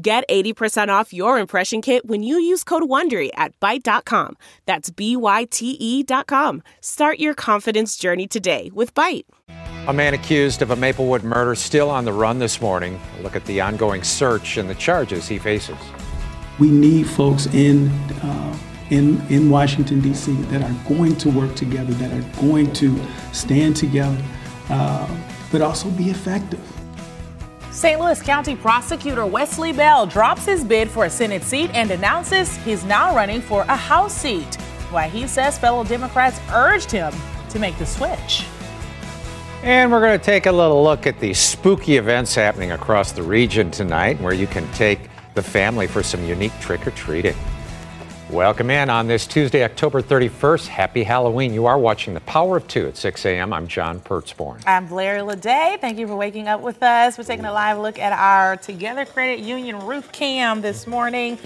Get 0.00 0.22
80% 0.28 0.90
off 0.90 1.12
your 1.12 1.40
impression 1.40 1.82
kit 1.82 2.06
when 2.06 2.22
you 2.22 2.38
use 2.38 2.62
code 2.62 2.84
WONDERY 2.84 3.30
at 3.34 3.58
Byte.com. 3.58 4.36
That's 4.64 4.90
B-Y-T-E 4.90 6.04
dot 6.04 6.28
com. 6.28 6.62
Start 6.80 7.18
your 7.18 7.34
confidence 7.34 7.96
journey 7.96 8.28
today 8.28 8.70
with 8.72 8.94
Byte. 8.94 9.24
A 9.88 9.92
man 9.92 10.14
accused 10.14 10.62
of 10.62 10.70
a 10.70 10.76
Maplewood 10.76 11.24
murder 11.24 11.56
still 11.56 11.90
on 11.90 12.04
the 12.04 12.12
run 12.12 12.38
this 12.38 12.60
morning. 12.60 13.00
A 13.18 13.22
look 13.22 13.34
at 13.34 13.44
the 13.46 13.60
ongoing 13.60 14.04
search 14.04 14.56
and 14.56 14.70
the 14.70 14.76
charges 14.76 15.26
he 15.26 15.36
faces. 15.36 15.78
We 16.60 16.70
need 16.70 17.08
folks 17.08 17.46
in 17.46 17.88
uh, 18.22 18.56
in 18.90 19.20
in 19.30 19.50
Washington 19.50 20.00
D.C. 20.00 20.32
that 20.52 20.62
are 20.62 20.88
going 20.88 21.16
to 21.16 21.28
work 21.28 21.56
together, 21.56 21.92
that 21.94 22.12
are 22.12 22.40
going 22.40 22.72
to 22.74 22.96
stand 23.32 23.74
together, 23.74 24.22
uh, 24.70 25.08
but 25.50 25.60
also 25.60 25.90
be 25.90 26.08
effective. 26.08 26.77
St. 27.78 28.00
Louis 28.00 28.20
County 28.20 28.56
Prosecutor 28.56 29.24
Wesley 29.24 29.72
Bell 29.72 30.04
drops 30.04 30.44
his 30.44 30.64
bid 30.64 30.90
for 30.90 31.04
a 31.04 31.10
Senate 31.10 31.44
seat 31.44 31.70
and 31.74 31.92
announces 31.92 32.56
he's 32.56 32.84
now 32.84 33.14
running 33.14 33.40
for 33.40 33.62
a 33.62 33.76
House 33.76 34.12
seat. 34.12 34.56
Why 34.90 35.06
he 35.06 35.28
says 35.28 35.60
fellow 35.60 35.84
Democrats 35.84 36.40
urged 36.52 36.90
him 36.90 37.12
to 37.50 37.60
make 37.60 37.78
the 37.78 37.86
switch. 37.86 38.44
And 39.62 39.92
we're 39.92 40.00
going 40.00 40.18
to 40.18 40.24
take 40.24 40.46
a 40.46 40.50
little 40.50 40.82
look 40.82 41.06
at 41.06 41.20
the 41.20 41.32
spooky 41.32 41.98
events 41.98 42.34
happening 42.34 42.72
across 42.72 43.12
the 43.12 43.22
region 43.22 43.70
tonight, 43.70 44.20
where 44.20 44.34
you 44.34 44.48
can 44.48 44.68
take 44.72 44.98
the 45.34 45.42
family 45.42 45.86
for 45.86 46.02
some 46.02 46.24
unique 46.24 46.58
trick 46.58 46.84
or 46.84 46.90
treating. 46.90 47.36
Welcome 48.30 48.68
in 48.68 48.90
on 48.90 49.06
this 49.06 49.26
Tuesday, 49.26 49.64
October 49.64 50.02
31st. 50.02 50.66
Happy 50.66 51.02
Halloween. 51.02 51.54
You 51.54 51.64
are 51.64 51.78
watching 51.78 52.12
The 52.12 52.20
Power 52.20 52.58
of 52.58 52.68
Two 52.68 52.86
at 52.86 52.94
6 52.98 53.24
a.m. 53.24 53.54
I'm 53.54 53.66
John 53.66 54.00
Pertzborn. 54.00 54.62
I'm 54.66 54.86
Blair 54.86 55.20
Lede. 55.20 55.80
Thank 55.80 55.98
you 55.98 56.06
for 56.06 56.14
waking 56.14 56.46
up 56.46 56.60
with 56.60 56.82
us. 56.82 57.16
We're 57.16 57.24
taking 57.24 57.46
a 57.46 57.52
live 57.54 57.78
look 57.78 57.98
at 57.98 58.12
our 58.12 58.58
Together 58.58 59.06
Credit 59.06 59.38
Union 59.38 59.78
roof 59.78 60.12
cam 60.12 60.60
this 60.60 60.86
morning. 60.86 61.38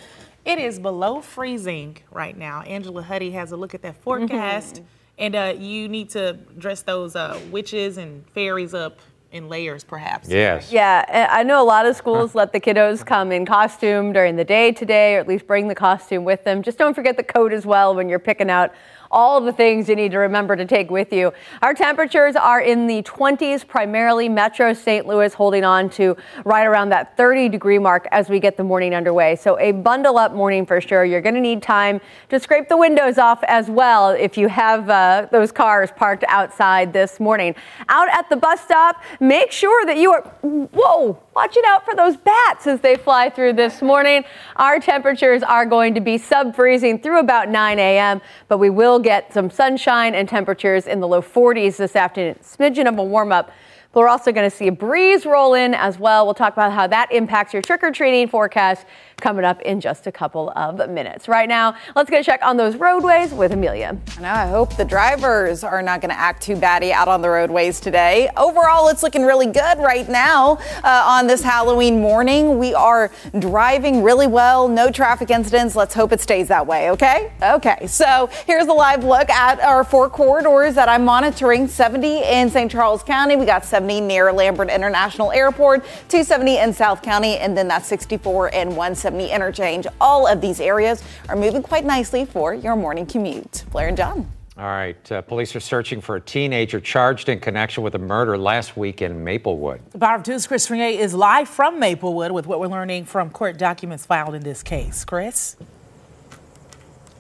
It 0.44 0.58
is 0.58 0.80
below 0.80 1.20
freezing 1.20 1.98
right 2.10 2.36
now. 2.36 2.62
Angela 2.62 3.05
Hutti 3.05 3.30
has 3.30 3.53
a 3.53 3.56
look 3.56 3.75
at 3.75 3.83
that 3.83 3.94
forecast. 4.03 4.75
Mm-hmm. 4.75 4.84
And 5.19 5.36
uh, 5.36 5.55
you 5.56 5.86
need 5.86 6.10
to 6.10 6.33
dress 6.58 6.83
those 6.83 7.14
uh, 7.14 7.38
witches 7.53 7.97
and 7.97 8.27
fairies 8.30 8.75
up 8.75 8.98
in 9.33 9.48
layers, 9.48 9.83
perhaps. 9.83 10.28
Yes. 10.28 10.70
Yeah, 10.70 11.28
I 11.33 11.42
know 11.42 11.62
a 11.62 11.64
lot 11.64 11.86
of 11.86 11.97
schools 11.97 12.34
let 12.34 12.52
the 12.52 12.61
kiddos 12.61 13.05
come 13.05 13.33
in 13.33 13.47
costume 13.47 14.12
during 14.12 14.36
the 14.36 14.44
day 14.44 14.72
today, 14.72 15.16
or 15.16 15.20
at 15.20 15.27
least 15.27 15.47
bring 15.47 15.69
the 15.69 15.75
costume 15.75 16.25
with 16.25 16.44
them. 16.44 16.62
Just 16.62 16.77
don't 16.77 16.92
forget 16.94 17.16
the 17.16 17.22
coat 17.22 17.53
as 17.53 17.64
well 17.64 17.94
when 17.94 18.10
you're 18.10 18.19
picking 18.19 18.50
out 18.50 18.75
all 19.12 19.41
the 19.41 19.52
things 19.52 19.88
you 19.88 19.94
need 19.94 20.10
to 20.12 20.18
remember 20.18 20.56
to 20.56 20.64
take 20.64 20.91
with 20.91 21.12
you. 21.12 21.32
Our 21.60 21.74
temperatures 21.74 22.34
are 22.34 22.60
in 22.60 22.86
the 22.86 23.02
20s, 23.02 23.66
primarily 23.66 24.28
Metro 24.28 24.72
St. 24.72 25.06
Louis 25.06 25.32
holding 25.34 25.64
on 25.64 25.91
to 25.91 26.16
right 26.44 26.64
around 26.64 26.88
that 26.88 27.16
30 27.16 27.50
degree 27.50 27.78
mark 27.78 28.08
as 28.10 28.28
we 28.28 28.41
get 28.41 28.56
the 28.56 28.64
morning 28.64 28.94
underway. 28.94 29.36
So 29.36 29.58
a 29.60 29.72
bundle 29.72 30.19
up 30.19 30.32
morning 30.32 30.64
for 30.64 30.80
sure. 30.80 31.04
You're 31.04 31.20
going 31.20 31.34
to 31.34 31.41
need 31.41 31.62
time 31.62 32.00
to 32.30 32.41
scrape 32.41 32.69
the 32.69 32.77
windows 32.77 33.19
off 33.19 33.44
as 33.44 33.69
well 33.69 34.10
if 34.10 34.38
you 34.38 34.48
have 34.48 34.88
uh, 34.88 35.28
those 35.30 35.52
cars 35.52 35.91
parked 35.94 36.24
outside 36.28 36.92
this 36.92 37.20
morning. 37.20 37.54
Out 37.88 38.08
at 38.08 38.28
the 38.31 38.37
bus 38.37 38.60
stop, 38.62 39.03
make 39.20 39.53
sure 39.53 39.84
that 39.84 39.98
you 39.98 40.12
are, 40.12 40.22
whoa, 40.42 41.22
watching 41.34 41.62
out 41.66 41.84
for 41.84 41.94
those 41.94 42.16
bats 42.16 42.66
as 42.66 42.81
they 42.81 42.97
fly 42.97 43.28
through 43.28 43.53
this 43.53 43.82
morning. 43.82 44.25
Our 44.56 44.78
temperatures 44.78 45.42
are 45.42 45.66
going 45.66 45.94
to 45.94 46.00
be 46.00 46.19
sub 46.19 46.54
freezing 46.54 46.98
through 47.00 47.20
about 47.20 47.48
9 47.48 47.78
a.m., 47.78 48.20
but 48.48 48.58
we 48.58 48.70
will 48.70 48.98
get 49.02 49.32
some 49.32 49.50
sunshine 49.50 50.14
and 50.14 50.28
temperatures 50.28 50.86
in 50.86 51.00
the 51.00 51.08
low 51.08 51.20
40s 51.20 51.76
this 51.76 51.96
afternoon. 51.96 52.36
Smidgen 52.42 52.88
of 52.88 52.98
a 52.98 53.04
warm 53.04 53.32
up 53.32 53.52
but 53.92 54.00
we're 54.00 54.08
also 54.08 54.32
going 54.32 54.48
to 54.48 54.54
see 54.54 54.68
a 54.68 54.72
breeze 54.72 55.26
roll 55.26 55.54
in 55.54 55.74
as 55.74 55.98
well. 55.98 56.24
We'll 56.24 56.34
talk 56.34 56.54
about 56.54 56.72
how 56.72 56.86
that 56.86 57.12
impacts 57.12 57.52
your 57.52 57.62
trick 57.62 57.82
or 57.82 57.90
treating 57.90 58.26
forecast 58.26 58.86
coming 59.22 59.44
up 59.44 59.62
in 59.62 59.81
just 59.81 60.06
a 60.06 60.12
couple 60.12 60.53
of 60.56 60.91
minutes. 60.91 61.28
Right 61.28 61.49
now, 61.49 61.77
let's 61.94 62.10
get 62.10 62.21
a 62.21 62.25
check 62.25 62.41
on 62.43 62.56
those 62.56 62.77
roadways 62.77 63.33
with 63.33 63.53
Amelia. 63.53 63.97
I 64.19 64.21
know. 64.21 64.28
I 64.28 64.47
hope 64.47 64.77
the 64.77 64.84
drivers 64.84 65.62
are 65.62 65.81
not 65.81 66.00
going 66.00 66.10
to 66.10 66.19
act 66.19 66.43
too 66.43 66.56
batty 66.56 66.93
out 66.93 67.06
on 67.06 67.22
the 67.22 67.31
roadways 67.31 67.78
today. 67.78 68.28
Overall, 68.37 68.88
it's 68.88 69.03
looking 69.03 69.22
really 69.22 69.47
good 69.47 69.78
right 69.78 70.09
now 70.09 70.59
uh, 70.82 71.05
on 71.06 71.28
this 71.28 71.43
Halloween 71.43 72.00
morning. 72.00 72.59
We 72.59 72.75
are 72.75 73.12
driving 73.38 74.03
really 74.03 74.27
well. 74.27 74.66
No 74.66 74.91
traffic 74.91 75.31
incidents. 75.31 75.77
Let's 75.77 75.94
hope 75.94 76.12
it 76.12 76.21
stays 76.21 76.49
that 76.49 76.66
way. 76.66 76.91
Okay. 76.91 77.32
Okay. 77.41 77.87
So 77.87 78.28
here's 78.47 78.66
a 78.66 78.72
live 78.72 79.05
look 79.05 79.31
at 79.31 79.61
our 79.61 79.84
four 79.84 80.11
corridors 80.11 80.75
that 80.75 80.88
I'm 80.88 81.05
monitoring 81.05 81.69
70 81.69 82.25
in 82.25 82.50
St. 82.50 82.71
Charles 82.71 83.05
County. 83.05 83.37
We 83.37 83.47
got 83.47 83.65
70 83.65 84.00
near 84.00 84.32
Lambert 84.32 84.69
International 84.69 85.31
Airport, 85.31 85.84
270 86.09 86.59
in 86.59 86.72
South 86.72 87.03
County, 87.03 87.37
and 87.37 87.56
then 87.56 87.69
that's 87.69 87.87
64 87.87 88.53
and 88.53 88.71
170 88.71 89.12
interchange. 89.21 89.87
All 90.00 90.27
of 90.27 90.41
these 90.41 90.61
areas 90.61 91.03
are 91.28 91.37
moving 91.37 91.62
quite 91.62 91.84
nicely 91.84 92.25
for 92.25 92.55
your 92.55 92.77
morning 92.77 93.06
commute. 93.06 93.65
Blair 93.71 93.89
and 93.89 93.97
John. 93.97 94.31
All 94.56 94.65
right. 94.65 95.11
Uh, 95.11 95.23
police 95.23 95.56
are 95.56 95.61
searching 95.61 96.03
for 96.03 96.17
a 96.17 96.21
teenager 96.21 96.78
charged 96.78 97.31
in 97.31 97.41
connection 97.41 97.83
with 97.83 97.95
a 97.95 97.99
murder 97.99 98.37
last 98.37 98.77
week 98.77 99.00
in 99.00 99.25
Maplewood. 99.25 99.81
Power 99.99 100.17
of 100.17 100.25
Two's 100.25 100.47
Chris 100.47 100.69
Regnier 100.69 101.00
is 101.00 101.15
live 101.15 101.49
from 101.49 101.81
Maplewood 101.81 102.33
with 102.33 102.47
what 102.47 102.61
we're 102.61 102.67
learning 102.67 103.06
from 103.06 103.31
court 103.31 103.56
documents 103.56 104.05
filed 104.05 104.34
in 104.34 104.43
this 104.43 104.62
case. 104.62 105.06
Chris? 105.06 105.56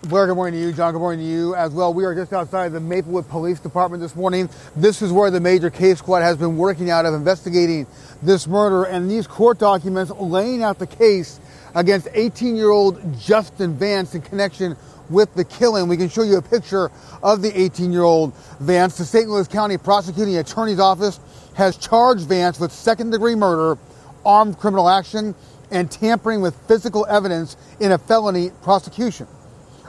Blair, 0.02 0.26
good 0.26 0.34
morning 0.34 0.60
to 0.60 0.66
you. 0.66 0.72
John, 0.72 0.92
good 0.92 0.98
morning 0.98 1.24
to 1.24 1.32
you 1.32 1.54
as 1.54 1.70
well. 1.70 1.94
We 1.94 2.04
are 2.04 2.12
just 2.14 2.32
outside 2.32 2.72
the 2.72 2.80
Maplewood 2.80 3.28
Police 3.28 3.60
Department 3.60 4.02
this 4.02 4.16
morning. 4.16 4.50
This 4.74 5.00
is 5.00 5.12
where 5.12 5.30
the 5.30 5.38
major 5.38 5.70
case 5.70 5.98
squad 5.98 6.22
has 6.22 6.36
been 6.36 6.56
working 6.56 6.90
out 6.90 7.06
of 7.06 7.14
investigating 7.14 7.86
this 8.20 8.48
murder 8.48 8.82
and 8.82 9.08
these 9.08 9.28
court 9.28 9.58
documents 9.58 10.10
laying 10.10 10.62
out 10.62 10.80
the 10.80 10.88
case 10.88 11.38
against 11.74 12.08
18 12.12 12.56
year 12.56 12.70
old 12.70 13.18
Justin 13.18 13.76
Vance 13.76 14.14
in 14.14 14.22
connection 14.22 14.76
with 15.08 15.32
the 15.34 15.44
killing. 15.44 15.88
We 15.88 15.96
can 15.96 16.08
show 16.08 16.22
you 16.22 16.38
a 16.38 16.42
picture 16.42 16.90
of 17.22 17.42
the 17.42 17.58
18 17.58 17.92
year 17.92 18.02
old 18.02 18.34
Vance. 18.60 18.98
The 18.98 19.04
St. 19.04 19.28
Louis 19.28 19.48
County 19.48 19.78
Prosecuting 19.78 20.36
Attorney's 20.36 20.80
Office 20.80 21.20
has 21.54 21.76
charged 21.76 22.26
Vance 22.26 22.58
with 22.58 22.72
second 22.72 23.10
degree 23.10 23.34
murder, 23.34 23.78
armed 24.24 24.58
criminal 24.58 24.88
action, 24.88 25.34
and 25.70 25.90
tampering 25.90 26.40
with 26.40 26.54
physical 26.68 27.06
evidence 27.08 27.56
in 27.80 27.92
a 27.92 27.98
felony 27.98 28.50
prosecution. 28.62 29.26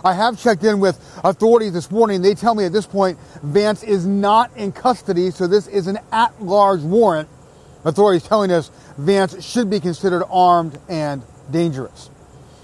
I 0.06 0.14
have 0.14 0.38
checked 0.42 0.64
in 0.64 0.80
with 0.80 1.00
authorities 1.24 1.74
this 1.74 1.90
morning. 1.90 2.22
They 2.22 2.36
tell 2.36 2.56
me 2.56 2.66
at 2.66 2.74
this 2.74 2.86
point 2.86 3.18
Vance 3.42 3.84
is 3.84 4.06
not 4.06 4.56
in 4.58 4.74
custody, 4.74 5.32
so 5.32 5.48
this 5.48 5.68
is 5.68 5.88
an 5.88 6.00
at 6.12 6.42
large 6.42 6.82
warrant. 6.82 7.30
Authorities 7.86 8.24
telling 8.24 8.52
us 8.52 8.70
Vance 8.98 9.44
should 9.44 9.70
be 9.70 9.80
considered 9.80 10.26
armed 10.30 10.78
and 10.90 11.22
dangerous. 11.52 12.10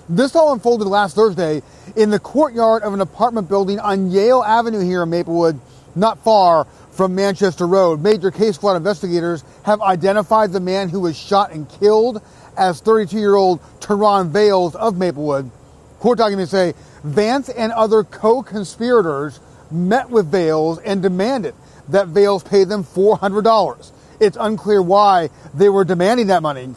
This 0.07 0.35
all 0.35 0.53
unfolded 0.53 0.87
last 0.87 1.15
Thursday 1.15 1.61
in 1.95 2.09
the 2.09 2.19
courtyard 2.19 2.81
of 2.83 2.93
an 2.93 3.01
apartment 3.01 3.47
building 3.47 3.79
on 3.79 4.09
Yale 4.09 4.43
Avenue 4.43 4.79
here 4.79 5.03
in 5.03 5.09
Maplewood, 5.09 5.59
not 5.95 6.17
far 6.23 6.65
from 6.91 7.13
Manchester 7.13 7.67
Road. 7.67 8.01
Major 8.01 8.31
case 8.31 8.55
squad 8.55 8.75
investigators 8.75 9.43
have 9.63 9.81
identified 9.81 10.51
the 10.51 10.59
man 10.59 10.89
who 10.89 11.01
was 11.01 11.17
shot 11.17 11.51
and 11.51 11.69
killed 11.69 12.21
as 12.57 12.81
32 12.81 13.17
year 13.17 13.35
old 13.35 13.61
Teron 13.79 14.29
Vales 14.29 14.75
of 14.75 14.97
Maplewood. 14.97 15.51
Court 15.99 16.17
documents 16.17 16.51
say 16.51 16.73
Vance 17.03 17.49
and 17.49 17.71
other 17.71 18.03
co 18.03 18.41
conspirators 18.41 19.39
met 19.71 20.09
with 20.09 20.31
Vales 20.31 20.79
and 20.79 21.01
demanded 21.01 21.53
that 21.89 22.07
Vales 22.07 22.43
pay 22.43 22.63
them 22.63 22.83
$400. 22.83 23.91
It's 24.19 24.37
unclear 24.39 24.81
why 24.81 25.29
they 25.53 25.69
were 25.69 25.85
demanding 25.85 26.27
that 26.27 26.41
money. 26.41 26.69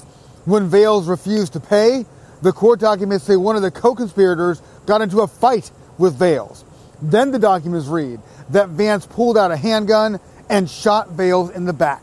When 0.44 0.68
Vales 0.68 1.06
refused 1.06 1.52
to 1.52 1.60
pay, 1.60 2.04
the 2.42 2.52
court 2.52 2.80
documents 2.80 3.24
say 3.24 3.36
one 3.36 3.54
of 3.54 3.62
the 3.62 3.70
co-conspirators 3.70 4.60
got 4.86 5.00
into 5.00 5.20
a 5.20 5.28
fight 5.28 5.70
with 5.98 6.16
Vales. 6.16 6.64
Then 7.00 7.30
the 7.30 7.38
documents 7.38 7.86
read 7.86 8.20
that 8.50 8.68
Vance 8.70 9.06
pulled 9.06 9.38
out 9.38 9.52
a 9.52 9.56
handgun 9.56 10.18
and 10.50 10.68
shot 10.68 11.10
Vales 11.10 11.50
in 11.50 11.64
the 11.64 11.72
back. 11.72 12.02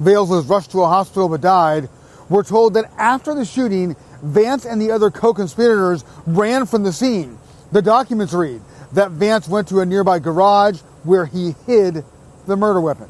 Vales 0.00 0.30
was 0.30 0.46
rushed 0.46 0.72
to 0.72 0.82
a 0.82 0.88
hospital 0.88 1.28
but 1.28 1.40
died. 1.40 1.88
We're 2.28 2.42
told 2.42 2.74
that 2.74 2.90
after 2.98 3.34
the 3.34 3.44
shooting, 3.44 3.96
Vance 4.22 4.64
and 4.64 4.80
the 4.80 4.90
other 4.90 5.10
co-conspirators 5.10 6.04
ran 6.26 6.66
from 6.66 6.82
the 6.82 6.92
scene. 6.92 7.38
The 7.72 7.82
documents 7.82 8.32
read 8.32 8.62
that 8.92 9.12
Vance 9.12 9.48
went 9.48 9.68
to 9.68 9.80
a 9.80 9.86
nearby 9.86 10.18
garage 10.18 10.80
where 11.04 11.26
he 11.26 11.54
hid 11.66 12.04
the 12.46 12.56
murder 12.56 12.80
weapon. 12.80 13.08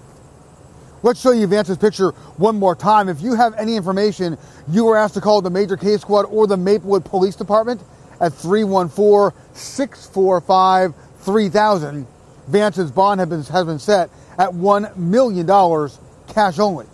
Let's 1.03 1.19
show 1.19 1.33
you 1.33 1.47
Vance's 1.47 1.79
picture 1.79 2.11
one 2.37 2.57
more 2.57 2.75
time. 2.75 3.09
If 3.09 3.23
you 3.23 3.35
have 3.35 3.55
any 3.55 3.75
information, 3.75 4.37
you 4.69 4.87
are 4.89 4.99
asked 4.99 5.15
to 5.15 5.23
call 5.23 5.41
the 5.41 5.49
Major 5.49 5.79
Case 5.79 6.03
Squad 6.03 6.27
or 6.27 6.47
the 6.47 6.59
Maplewood 6.59 7.07
Police 7.07 7.37
Department 7.37 7.83
at 8.21 8.35
314 8.35 9.39
645 9.55 10.95
3000. 11.21 12.07
Vance's 12.49 12.91
bond 12.91 13.21
has 13.21 13.29
been, 13.31 13.43
has 13.45 13.65
been 13.65 13.79
set 13.79 14.11
at 14.39 14.51
$1 14.51 14.97
million 14.97 15.47
cash 16.29 16.59
only. 16.59 16.87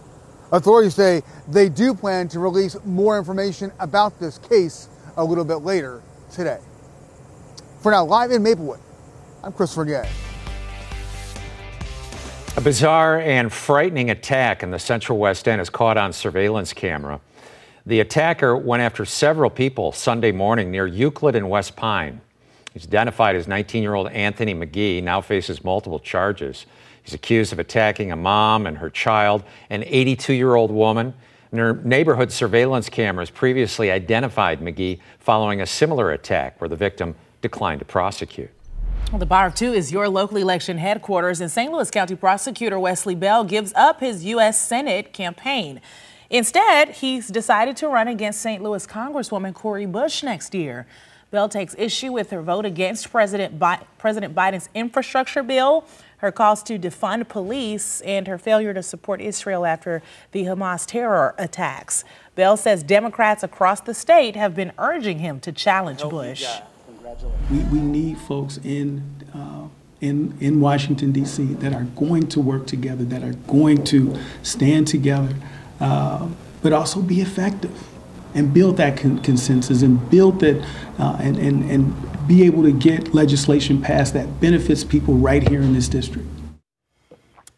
Authorities 0.53 0.95
say 0.95 1.23
they 1.49 1.69
do 1.69 1.93
plan 1.93 2.29
to 2.29 2.39
release 2.39 2.77
more 2.85 3.19
information 3.19 3.73
about 3.81 4.21
this 4.21 4.39
case 4.39 4.89
a 5.17 5.25
little 5.25 5.45
bit 5.45 5.57
later 5.57 6.01
today. 6.31 6.61
For 7.81 7.91
now, 7.91 8.05
live 8.05 8.31
in 8.31 8.43
Maplewood, 8.45 8.81
I'm 9.43 9.53
Chris 9.53 9.77
Regnier. 9.77 10.07
A 12.57 12.61
bizarre 12.63 13.21
and 13.21 13.53
frightening 13.53 14.09
attack 14.09 14.63
in 14.63 14.71
the 14.71 14.79
central 14.79 15.19
West 15.19 15.47
End 15.47 15.61
is 15.61 15.69
caught 15.69 15.99
on 15.99 16.15
surveillance 16.15 16.73
camera. 16.73 17.21
The 17.85 18.01
attacker 18.01 18.57
went 18.57 18.83
after 18.83 19.05
several 19.05 19.51
people 19.51 19.93
Sunday 19.93 20.33
morning 20.33 20.71
near 20.71 20.87
Euclid 20.87 21.37
and 21.37 21.51
West 21.51 21.77
Pine. 21.77 22.23
He's 22.73 22.87
identified 22.87 23.37
as 23.37 23.47
19 23.47 23.83
year 23.83 23.93
old 23.93 24.09
Anthony 24.09 24.55
McGee, 24.55 25.03
now 25.03 25.21
faces 25.21 25.63
multiple 25.65 26.01
charges. 26.01 26.65
He's 27.03 27.13
accused 27.13 27.53
of 27.53 27.59
attacking 27.59 28.11
a 28.11 28.17
mom 28.17 28.67
and 28.67 28.79
her 28.79 28.89
child, 28.89 29.45
an 29.69 29.85
82 29.87 30.33
year 30.33 30.55
old 30.55 30.71
woman. 30.71 31.13
Neighborhood 31.53 32.33
surveillance 32.33 32.89
cameras 32.89 33.29
previously 33.29 33.91
identified 33.91 34.61
McGee 34.61 35.01
following 35.19 35.61
a 35.61 35.67
similar 35.67 36.11
attack 36.11 36.59
where 36.59 36.69
the 36.69 36.77
victim 36.77 37.17
declined 37.43 37.81
to 37.81 37.85
prosecute. 37.85 38.51
Well, 39.13 39.21
the 39.21 39.27
Power 39.27 39.47
of 39.47 39.55
Two 39.55 39.73
is 39.73 39.93
your 39.93 40.09
local 40.09 40.37
election 40.37 40.79
headquarters, 40.79 41.41
and 41.41 41.49
St. 41.49 41.73
Louis 41.73 41.91
County 41.93 42.17
Prosecutor 42.17 42.77
Wesley 42.77 43.15
Bell 43.15 43.45
gives 43.45 43.73
up 43.75 44.01
his 44.01 44.25
U.S. 44.25 44.61
Senate 44.61 45.13
campaign. 45.13 45.81
Instead, 46.29 46.89
he's 46.89 47.29
decided 47.29 47.77
to 47.77 47.89
run 47.89 48.09
against 48.09 48.41
St. 48.43 48.61
Louis 48.61 48.85
Congresswoman 48.85 49.55
Cori 49.55 49.87
Bush 49.87 50.25
next 50.25 50.57
year. 50.57 50.89
Bell 51.31 51.49
takes 51.49 51.77
issue 51.79 52.11
with 52.13 52.31
her 52.31 52.43
vote 52.43 52.67
against 52.67 53.13
President, 53.13 53.61
Bi- 53.61 53.81
President 53.97 54.35
Biden's 54.35 54.69
infrastructure 54.75 55.45
bill, 55.45 55.85
her 56.19 56.33
calls 56.33 56.65
to 56.65 56.77
defund 56.77 57.29
police, 57.29 58.01
and 58.01 58.27
her 58.27 58.39
failure 58.39 58.75
to 58.75 58.83
support 58.83 59.21
Israel 59.21 59.65
after 59.65 60.03
the 60.33 60.45
Hamas 60.45 60.85
terror 60.85 61.33
attacks. 61.39 62.05
Bell 62.35 62.57
says 62.57 62.83
Democrats 62.83 63.45
across 63.45 63.81
the 63.81 63.95
state 63.95 64.35
have 64.35 64.57
been 64.57 64.73
urging 64.79 65.21
him 65.21 65.39
to 65.41 65.53
challenge 65.53 66.03
Bush. 66.03 66.45
We, 67.51 67.59
we 67.65 67.81
need 67.81 68.19
folks 68.19 68.59
in, 68.59 69.03
uh, 69.35 69.69
in, 70.01 70.37
in 70.41 70.61
Washington, 70.61 71.13
D.C. 71.13 71.45
that 71.55 71.73
are 71.73 71.85
going 71.97 72.29
to 72.29 72.41
work 72.41 72.67
together, 72.67 73.05
that 73.05 73.23
are 73.23 73.35
going 73.47 73.85
to 73.85 74.17
stand 74.43 74.89
together, 74.89 75.35
uh, 75.81 76.29
but 76.63 76.73
also 76.73 77.01
be 77.01 77.21
effective 77.21 77.89
and 78.35 78.53
build 78.53 78.77
that 78.77 78.99
con- 78.99 79.21
consensus 79.21 79.83
and 79.83 80.11
build 80.11 80.41
that 80.41 80.63
uh, 80.99 81.17
and, 81.21 81.37
and, 81.39 81.71
and 81.71 82.29
be 82.29 82.45
able 82.45 82.63
to 82.63 82.73
get 82.73 83.15
legislation 83.15 83.81
passed 83.81 84.13
that 84.15 84.41
benefits 84.41 84.85
people 84.85 85.15
right 85.15 85.49
here 85.49 85.63
in 85.63 85.73
this 85.73 85.89
district. 85.89 86.29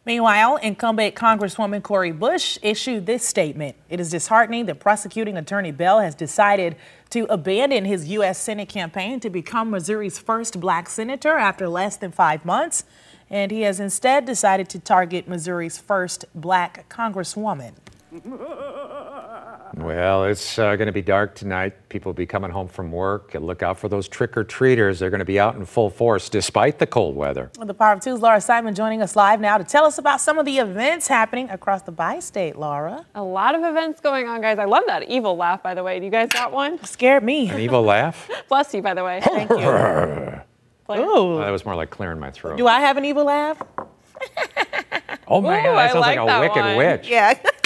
Meanwhile, 0.09 0.55
incumbent 0.63 1.13
Congresswoman 1.13 1.83
Cori 1.83 2.11
Bush 2.11 2.57
issued 2.63 3.05
this 3.05 3.23
statement. 3.23 3.75
It 3.89 3.99
is 3.99 4.09
disheartening 4.09 4.65
that 4.65 4.79
prosecuting 4.79 5.37
attorney 5.37 5.69
Bell 5.69 5.99
has 5.99 6.15
decided 6.15 6.77
to 7.11 7.31
abandon 7.31 7.85
his 7.85 8.07
U.S. 8.07 8.39
Senate 8.39 8.69
campaign 8.69 9.19
to 9.19 9.29
become 9.29 9.69
Missouri's 9.69 10.17
first 10.17 10.59
black 10.59 10.89
senator 10.89 11.37
after 11.37 11.69
less 11.69 11.95
than 11.95 12.11
five 12.11 12.43
months. 12.43 12.85
And 13.29 13.51
he 13.51 13.61
has 13.61 13.79
instead 13.79 14.25
decided 14.25 14.67
to 14.69 14.79
target 14.79 15.27
Missouri's 15.27 15.77
first 15.77 16.25
black 16.33 16.89
congresswoman. 16.89 17.73
Well, 19.89 20.25
it's 20.25 20.59
uh, 20.59 20.75
going 20.75 20.85
to 20.85 20.91
be 20.93 21.01
dark 21.01 21.33
tonight. 21.33 21.73
People 21.89 22.11
will 22.11 22.15
be 22.15 22.27
coming 22.27 22.51
home 22.51 22.67
from 22.67 22.91
work. 22.91 23.33
And 23.33 23.43
Look 23.43 23.63
out 23.63 23.75
for 23.79 23.89
those 23.89 24.07
trick 24.07 24.37
or 24.37 24.43
treaters. 24.43 24.99
They're 24.99 25.09
going 25.09 25.17
to 25.17 25.25
be 25.25 25.39
out 25.39 25.55
in 25.55 25.65
full 25.65 25.89
force 25.89 26.29
despite 26.29 26.77
the 26.77 26.85
cold 26.85 27.15
weather. 27.15 27.49
Well, 27.57 27.65
the 27.65 27.73
Power 27.73 27.93
of 27.93 28.01
Two's 28.01 28.19
Laura 28.19 28.39
Simon 28.39 28.75
joining 28.75 29.01
us 29.01 29.15
live 29.15 29.41
now 29.41 29.57
to 29.57 29.63
tell 29.63 29.85
us 29.85 29.97
about 29.97 30.21
some 30.21 30.37
of 30.37 30.45
the 30.45 30.59
events 30.59 31.07
happening 31.07 31.49
across 31.49 31.81
the 31.81 31.91
bi 31.91 32.19
state, 32.19 32.55
Laura. 32.55 33.03
A 33.15 33.23
lot 33.23 33.55
of 33.55 33.63
events 33.63 33.99
going 33.99 34.27
on, 34.27 34.41
guys. 34.41 34.59
I 34.59 34.65
love 34.65 34.83
that 34.85 35.09
evil 35.09 35.35
laugh, 35.35 35.63
by 35.63 35.73
the 35.73 35.81
way. 35.81 35.97
Do 35.97 36.05
you 36.05 36.11
guys 36.11 36.29
got 36.29 36.51
one? 36.51 36.77
Scared 36.85 37.23
me. 37.23 37.49
An 37.49 37.59
evil 37.59 37.81
laugh? 37.81 38.29
Bless 38.47 38.71
you, 38.75 38.83
by 38.83 38.93
the 38.93 39.03
way. 39.03 39.21
Thank 39.23 39.49
you. 39.49 39.57
Ooh. 41.01 41.39
that 41.39 41.49
was 41.49 41.65
more 41.65 41.73
like 41.73 41.89
clearing 41.89 42.19
my 42.19 42.29
throat. 42.29 42.59
Do 42.59 42.67
I 42.67 42.79
have 42.79 42.97
an 42.97 43.05
evil 43.05 43.23
laugh? 43.23 43.59
oh 45.27 45.41
my 45.41 45.61
Ooh, 45.61 45.63
that 45.63 45.75
I 45.75 45.87
sounds 45.87 46.01
like 46.01 46.19
like, 46.19 46.19
a 46.19 46.25
that 46.27 46.39
wicked 46.41 46.61
one. 46.63 46.77
witch. 46.77 47.09
Yeah. 47.09 47.33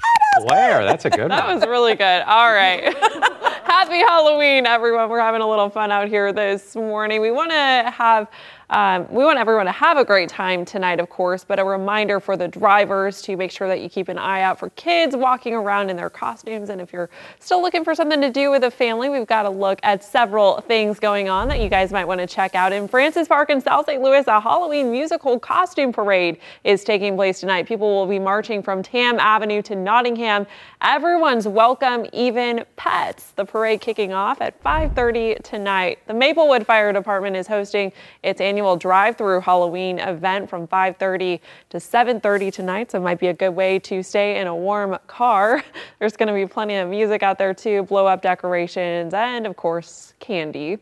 That's 0.48 1.06
a 1.06 1.10
good 1.10 1.20
one. 1.22 1.30
That 1.30 1.48
one. 1.48 1.56
was 1.60 1.68
really 1.68 1.96
good. 1.96 2.22
All 2.24 2.52
right. 2.52 2.84
Happy 3.64 4.00
Halloween, 4.00 4.66
everyone. 4.66 5.10
We're 5.10 5.20
having 5.20 5.42
a 5.42 5.50
little 5.50 5.70
fun 5.70 5.92
out 5.92 6.08
here 6.08 6.32
this 6.32 6.76
morning. 6.76 7.22
We 7.22 7.32
want 7.32 7.52
to 7.52 7.92
have. 7.96 8.28
Um, 8.70 9.08
we 9.12 9.24
want 9.24 9.38
everyone 9.38 9.66
to 9.66 9.72
have 9.72 9.98
a 9.98 10.06
great 10.06 10.30
time 10.30 10.66
tonight, 10.66 11.00
of 11.00 11.10
course, 11.10 11.44
but 11.44 11.60
a 11.60 11.64
reminder 11.64 12.20
for 12.20 12.38
the 12.38 12.48
drivers 12.48 13.22
to 13.24 13.36
make 13.36 13.52
sure 13.52 13.68
that 13.68 13.82
you 13.82 13.90
keep 13.90 14.08
an 14.08 14.18
eye 14.18 14.42
out 14.42 14.58
for 14.58 14.70
kids 14.72 15.16
walking 15.16 15.54
around 15.54 15.90
in 15.90 15.98
their 15.98 16.10
costumes. 16.10 16.70
And 16.70 16.80
if 16.80 16.94
you're 16.94 17.10
still 17.40 17.62
looking 17.62 17.84
for 17.84 17.94
something 17.94 18.22
to 18.22 18.32
do 18.32 18.52
with 18.52 18.64
a 18.64 18.72
family, 18.72 19.10
we've 19.10 19.28
got 19.28 19.44
to 19.44 19.50
look 19.50 19.80
at 19.84 20.04
several 20.04 20.62
things 20.62 21.00
going 21.00 21.30
on 21.30 21.48
that 21.50 21.60
you 21.60 21.70
guys 21.70 21.92
might 21.92 22.06
want 22.06 22.22
to 22.22 22.28
check 22.28 22.56
out. 22.56 22.72
In 22.72 22.88
Francis 22.88 23.28
Park 23.28 23.50
in 23.50 23.62
South 23.62 23.86
St. 23.86 24.02
Louis, 24.02 24.26
a 24.28 24.40
Halloween 24.40 24.92
musical 24.92 25.38
costume 25.38 25.92
parade 25.92 26.40
is 26.64 26.84
taking 26.84 27.16
place 27.16 27.42
tonight. 27.42 27.68
People 27.68 27.94
will 27.94 28.08
be 28.08 28.20
marching 28.20 28.64
from 28.64 28.82
Tamm 28.82 29.20
Avenue 29.20 29.62
to 29.64 29.76
Nottingham. 29.76 30.48
Everyone's 30.82 31.48
welcome, 31.48 32.06
even 32.14 32.66
pets. 32.76 33.32
The 33.32 33.46
parade 33.46 33.82
kicking 33.82 34.14
off 34.14 34.42
at 34.42 34.62
5:30 34.64 35.36
tonight. 35.44 36.00
The 36.08 36.14
Maplewood 36.14 36.66
Fire 36.66 36.92
Department 36.94 37.36
is 37.36 37.48
hosting 37.48 37.92
its 38.24 38.42
annual 38.42 38.53
drive-through 38.78 39.42
Halloween 39.42 40.00
event 40.00 40.50
from 40.50 40.68
5:30 40.68 41.40
to 41.70 41.80
7:30 41.80 42.52
tonight, 42.52 42.92
so 42.92 42.98
it 42.98 43.02
might 43.02 43.20
be 43.20 43.28
a 43.28 43.34
good 43.34 43.56
way 43.56 43.80
to 43.80 44.04
stay 44.04 44.40
in 44.40 44.48
a 44.48 44.56
warm 44.56 44.98
car. 45.08 45.64
There's 46.00 46.18
going 46.18 46.28
to 46.28 46.34
be 46.34 46.46
plenty 46.46 46.76
of 46.76 46.90
music 46.90 47.24
out 47.24 47.38
there 47.38 47.54
too, 47.54 47.84
blow-up 47.84 48.22
decorations, 48.22 49.14
and 49.14 49.48
of 49.48 49.56
course, 49.56 50.14
candy. 50.20 50.80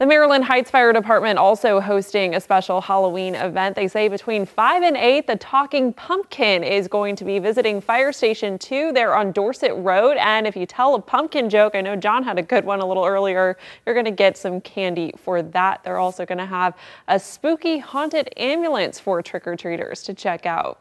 The 0.00 0.06
Maryland 0.06 0.46
Heights 0.46 0.70
Fire 0.70 0.94
Department 0.94 1.38
also 1.38 1.78
hosting 1.78 2.34
a 2.34 2.40
special 2.40 2.80
Halloween 2.80 3.34
event. 3.34 3.76
They 3.76 3.86
say 3.86 4.08
between 4.08 4.46
5 4.46 4.82
and 4.82 4.96
8, 4.96 5.26
the 5.26 5.36
Talking 5.36 5.92
Pumpkin 5.92 6.64
is 6.64 6.88
going 6.88 7.16
to 7.16 7.24
be 7.26 7.38
visiting 7.38 7.82
Fire 7.82 8.10
Station 8.10 8.58
2 8.58 8.92
there 8.94 9.14
on 9.14 9.30
Dorsett 9.30 9.76
Road. 9.76 10.16
And 10.16 10.46
if 10.46 10.56
you 10.56 10.64
tell 10.64 10.94
a 10.94 11.02
pumpkin 11.02 11.50
joke, 11.50 11.74
I 11.74 11.82
know 11.82 11.96
John 11.96 12.22
had 12.22 12.38
a 12.38 12.42
good 12.42 12.64
one 12.64 12.80
a 12.80 12.86
little 12.86 13.04
earlier, 13.04 13.58
you're 13.84 13.94
going 13.94 14.06
to 14.06 14.10
get 14.10 14.38
some 14.38 14.62
candy 14.62 15.12
for 15.18 15.42
that. 15.42 15.84
They're 15.84 15.98
also 15.98 16.24
going 16.24 16.38
to 16.38 16.46
have 16.46 16.78
a 17.06 17.20
spooky 17.20 17.76
haunted 17.76 18.32
ambulance 18.38 18.98
for 18.98 19.20
trick 19.20 19.46
or 19.46 19.54
treaters 19.54 20.02
to 20.04 20.14
check 20.14 20.46
out. 20.46 20.78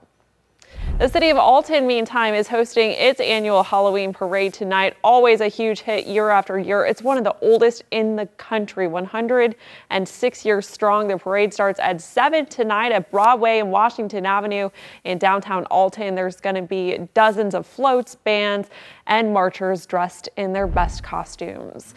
The 1.00 1.08
city 1.08 1.30
of 1.30 1.38
Alton, 1.38 1.88
meantime, 1.88 2.34
is 2.34 2.50
hosting 2.50 2.92
its 2.92 3.22
annual 3.22 3.64
Halloween 3.64 4.12
parade 4.12 4.54
tonight. 4.54 4.98
Always 5.02 5.40
a 5.40 5.48
huge 5.48 5.80
hit 5.80 6.06
year 6.06 6.30
after 6.30 6.60
year. 6.60 6.86
It's 6.86 7.02
one 7.02 7.18
of 7.18 7.24
the 7.24 7.38
oldest 7.42 7.84
in 7.92 8.18
the 8.18 8.26
country, 8.26 8.86
106 8.86 10.46
years 10.46 10.68
strong. 10.68 11.08
The 11.08 11.18
parade 11.18 11.54
starts 11.54 11.80
at 11.80 12.02
7 12.02 12.48
tonight 12.48 12.92
at 12.92 13.10
Broadway 13.12 13.60
and 13.60 13.72
Washington 13.72 14.26
Avenue 14.26 14.70
in 15.06 15.18
downtown 15.20 15.64
Alton. 15.68 16.16
There's 16.16 16.42
going 16.42 16.58
to 16.58 16.64
be 16.64 17.08
dozens 17.14 17.56
of 17.56 17.66
floats, 17.66 18.16
bands, 18.16 18.70
and 19.08 19.34
marchers 19.34 19.86
dressed 19.86 20.28
in 20.36 20.52
their 20.52 20.68
best 20.68 21.02
costumes. 21.02 21.96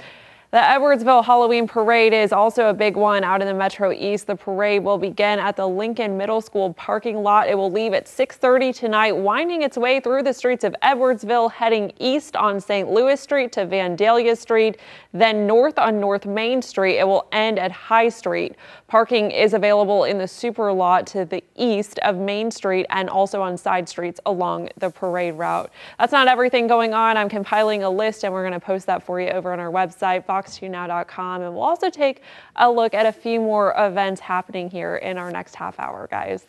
The 0.53 0.59
Edwardsville 0.59 1.25
Halloween 1.25 1.67
Parade 1.67 2.13
is 2.13 2.31
also 2.31 2.69
a 2.69 2.75
big 2.75 2.95
one 2.95 3.25
out 3.25 3.41
in 3.41 3.47
the 3.47 3.55
Metro 3.55 3.91
East. 3.91 4.27
The 4.27 4.37
parade 4.37 4.85
will 4.85 4.99
begin 4.99 5.39
at 5.39 5.57
the 5.57 5.67
Lincoln 5.67 6.19
Middle 6.19 6.43
School 6.43 6.75
parking 6.75 7.23
lot. 7.23 7.49
It 7.49 7.57
will 7.57 7.71
leave 7.71 7.95
at 7.95 8.07
6:30 8.07 8.71
tonight, 8.71 9.13
winding 9.13 9.63
its 9.63 9.79
way 9.79 9.99
through 9.99 10.25
the 10.25 10.35
streets 10.35 10.63
of 10.63 10.77
Edwardsville, 10.83 11.53
heading 11.53 11.91
east 11.99 12.37
on 12.37 12.61
St. 12.61 12.91
Louis 12.91 13.19
Street 13.19 13.51
to 13.53 13.65
Vandalia 13.65 14.37
Street, 14.37 14.77
then 15.15 15.47
north 15.47 15.79
on 15.79 15.99
North 15.99 16.27
Main 16.27 16.61
Street. 16.61 16.99
It 16.99 17.09
will 17.09 17.29
end 17.33 17.59
at 17.59 17.73
High 17.73 18.11
Street. 18.11 18.55
Parking 18.89 19.31
is 19.31 19.55
available 19.55 20.05
in 20.05 20.19
the 20.19 20.29
super 20.29 20.71
lot 20.71 21.07
to 21.07 21.25
the 21.25 21.43
east 21.57 21.99
of 22.01 22.19
Main 22.19 22.51
Street 22.51 22.85
and 22.91 23.09
also 23.09 23.41
on 23.41 23.57
side 23.57 23.89
streets 23.89 24.21
along 24.27 24.69
the 24.77 24.91
parade 24.91 25.33
route. 25.33 25.71
That's 25.99 26.13
not 26.13 26.29
everything 26.29 26.67
going 26.67 26.93
on. 26.93 27.17
I'm 27.17 27.31
compiling 27.31 27.85
a 27.85 27.89
list 27.89 28.23
and 28.23 28.35
we're 28.35 28.47
going 28.47 28.53
to 28.53 28.61
post 28.61 28.85
that 28.89 29.03
for 29.03 29.19
you 29.19 29.31
over 29.31 29.51
on 29.51 29.59
our 29.59 29.71
website, 29.71 30.27
fox2now.com. 30.43 31.43
And 31.43 31.55
we'll 31.55 31.63
also 31.63 31.91
take 31.91 32.23
a 32.57 32.71
look 32.71 32.95
at 32.95 33.07
a 33.07 33.13
few 33.13 33.41
more 33.41 33.75
events 33.77 34.21
happening 34.21 34.71
here 34.71 34.97
in 34.97 35.19
our 35.19 35.31
next 35.31 35.55
half 35.55 35.79
hour, 35.79 36.09
guys. 36.11 36.45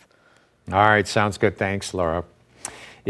All 0.72 0.80
right, 0.80 1.08
sounds 1.08 1.38
good. 1.38 1.58
Thanks, 1.58 1.94
Laura. 1.94 2.24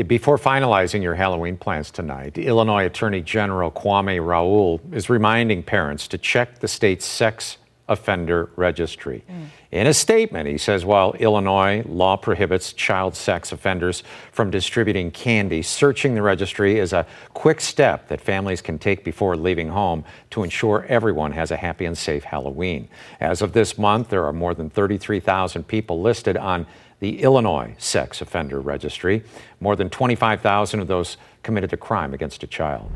Before 0.08 0.40
finalizing 0.40 1.04
your 1.04 1.14
Halloween 1.14 1.56
plans 1.56 1.92
tonight, 1.92 2.36
Illinois 2.40 2.86
Attorney 2.86 3.22
General 3.22 3.70
Kwame 3.70 4.26
Raoul 4.26 4.82
is 4.92 5.08
reminding 5.08 5.62
parents 5.62 6.08
to 6.08 6.18
check 6.18 6.60
the 6.60 6.68
state's 6.68 7.06
sex 7.06 7.58
offender 7.90 8.50
registry. 8.56 9.24
Mm. 9.30 9.48
In 9.72 9.88
a 9.88 9.94
statement, 9.94 10.48
he 10.48 10.58
says 10.58 10.86
while 10.86 11.14
Illinois 11.14 11.84
law 11.86 12.16
prohibits 12.16 12.72
child 12.72 13.16
sex 13.16 13.52
offenders 13.52 14.04
from 14.32 14.50
distributing 14.50 15.12
candy, 15.12 15.62
searching 15.62 16.16
the 16.16 16.22
registry 16.22 16.80
is 16.80 16.94
a 16.94 17.06
quick 17.34 17.60
step 17.60 18.08
that 18.08 18.22
families 18.22 18.62
can 18.62 18.80
take 18.80 19.04
before 19.04 19.36
leaving 19.36 19.68
home 19.70 20.06
to 20.30 20.44
ensure 20.44 20.86
everyone 20.88 21.34
has 21.34 21.52
a 21.52 21.58
happy 21.58 21.86
and 21.86 21.98
safe 21.98 22.24
Halloween. 22.24 22.88
As 23.20 23.42
of 23.42 23.52
this 23.52 23.78
month, 23.78 24.10
there 24.10 24.26
are 24.26 24.34
more 24.34 24.54
than 24.54 24.70
33,000 24.70 25.68
people 25.68 26.02
listed 26.02 26.38
on 26.38 26.66
the 27.02 27.22
Illinois 27.22 27.76
Sex 27.78 28.22
Offender 28.22 28.62
Registry. 28.62 29.24
More 29.60 29.76
than 29.76 29.90
25,000 29.90 30.80
of 30.80 30.88
those 30.88 31.18
committed 31.42 31.74
a 31.74 31.78
crime 31.78 32.14
against 32.14 32.44
a 32.44 32.48
child. 32.48 32.90